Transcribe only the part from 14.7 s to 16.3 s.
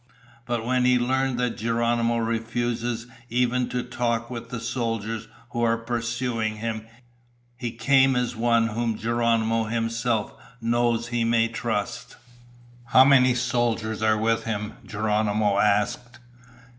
Geronimo asked.